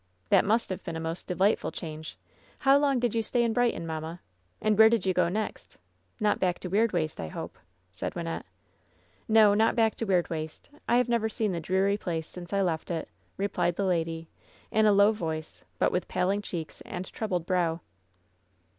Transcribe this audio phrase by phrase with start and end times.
[0.29, 2.17] "That must have been a most delightful change.
[2.57, 4.19] How long did you stay in Brighton, mamma?
[4.59, 5.77] And where did you go next?
[6.19, 7.59] Not back to Weirdwaste, I hope,''
[7.91, 8.45] said Wynnette.
[9.27, 10.69] "No, not back to Weirdwaste.
[10.87, 14.27] I have never seen the dreary place since I left it," replied the lady,
[14.71, 17.81] in a low voice, but with paling cheeks and troubled brow.